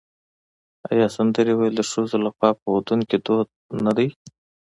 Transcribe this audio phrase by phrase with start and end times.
[0.89, 3.47] آیا سندرې ویل د ښځو لخوا په ودونو کې دود
[3.85, 4.07] نه دی؟